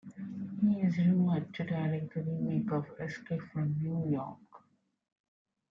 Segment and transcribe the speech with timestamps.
[0.59, 4.39] He is rumored to direct the remake of "Escape from New York".